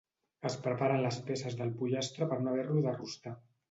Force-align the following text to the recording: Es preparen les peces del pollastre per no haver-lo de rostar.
Es 0.49 0.55
preparen 0.67 1.03
les 1.05 1.21
peces 1.29 1.59
del 1.61 1.77
pollastre 1.83 2.33
per 2.35 2.43
no 2.45 2.53
haver-lo 2.57 2.85
de 2.91 3.01
rostar. 3.01 3.41